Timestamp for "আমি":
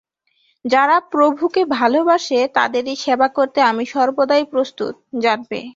3.61-3.83